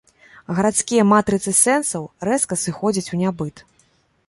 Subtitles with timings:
[0.59, 3.67] Гарадскія матрыцы сэнсаў рэзка сыходзяць у нябыт.